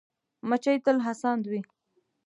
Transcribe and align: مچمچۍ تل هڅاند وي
مچمچۍ 0.49 0.77
تل 0.85 0.97
هڅاند 1.05 1.43
وي 1.51 1.61